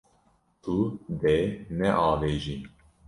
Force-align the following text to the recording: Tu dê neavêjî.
Tu 0.63 0.77
dê 1.19 1.37
neavêjî. 1.77 2.57